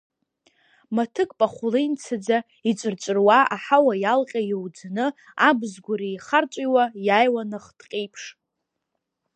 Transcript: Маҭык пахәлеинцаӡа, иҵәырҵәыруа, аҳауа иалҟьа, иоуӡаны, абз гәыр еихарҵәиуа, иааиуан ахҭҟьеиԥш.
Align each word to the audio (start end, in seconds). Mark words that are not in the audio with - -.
Маҭык 0.95 1.31
пахәлеинцаӡа, 1.39 2.37
иҵәырҵәыруа, 2.69 3.39
аҳауа 3.55 3.93
иалҟьа, 4.03 4.41
иоуӡаны, 4.51 5.05
абз 5.47 5.73
гәыр 5.85 6.01
еихарҵәиуа, 6.09 6.83
иааиуан 7.07 7.51
ахҭҟьеиԥш. 7.57 8.23